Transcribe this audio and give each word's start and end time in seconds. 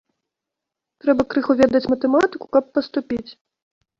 Трэба 1.03 1.25
крыху 1.33 1.57
ведаць 1.59 1.83
матэматыку, 1.93 2.45
каб 2.55 2.63
паступіць. 2.79 3.31